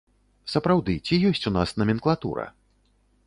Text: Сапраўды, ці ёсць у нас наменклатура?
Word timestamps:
Сапраўды, 0.53 0.95
ці 1.05 1.19
ёсць 1.29 1.45
у 1.51 1.53
нас 1.59 1.75
наменклатура? 1.81 2.49